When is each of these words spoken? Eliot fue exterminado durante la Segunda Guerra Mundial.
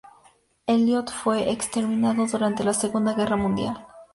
Eliot 0.65 1.11
fue 1.11 1.51
exterminado 1.51 2.25
durante 2.25 2.63
la 2.63 2.73
Segunda 2.73 3.13
Guerra 3.13 3.35
Mundial. 3.35 3.85